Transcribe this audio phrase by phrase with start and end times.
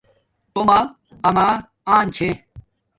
[0.53, 0.79] تومہ
[1.27, 1.47] اما
[1.93, 2.29] ان چھے